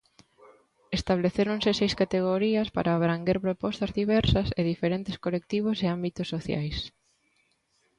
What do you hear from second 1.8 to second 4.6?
categorías para abranguer propostas diversas